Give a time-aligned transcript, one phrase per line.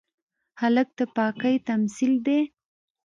[0.61, 2.39] هلک د پاکۍ تمثیل دی.